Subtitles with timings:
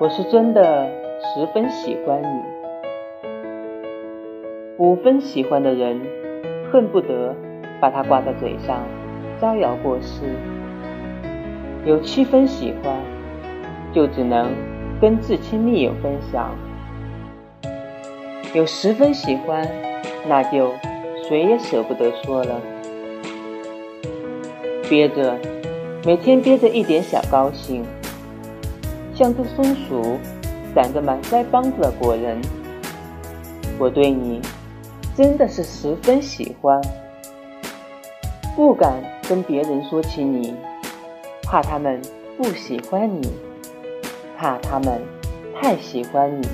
[0.00, 0.88] 我是真的
[1.20, 2.40] 十分喜欢你。
[4.76, 6.00] 五分喜欢的人，
[6.70, 7.34] 恨不得
[7.80, 8.80] 把它挂在嘴上，
[9.40, 10.22] 招摇过市；
[11.84, 12.94] 有七分喜欢，
[13.92, 14.52] 就只能
[15.00, 16.52] 跟至亲密友分享；
[18.54, 19.66] 有十分喜欢，
[20.28, 20.70] 那就
[21.28, 22.60] 谁也舍不得说了。
[24.88, 25.36] 憋着，
[26.06, 27.84] 每天憋着一点小高兴。
[29.18, 30.16] 像只松鼠，
[30.76, 32.40] 长着满腮帮子的果仁。
[33.76, 34.40] 我对你
[35.16, 36.80] 真的是十分喜欢，
[38.54, 40.54] 不敢跟别人说起你，
[41.42, 42.00] 怕他们
[42.36, 43.28] 不喜欢你，
[44.36, 45.02] 怕他们
[45.60, 46.46] 太喜欢你。